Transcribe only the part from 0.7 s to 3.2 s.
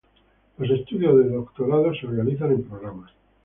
estudios de doctorado se organizan en programas.